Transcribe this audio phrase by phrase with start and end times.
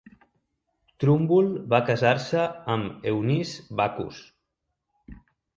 [1.03, 4.23] Trumbull va casar-se amb Eunice Backus.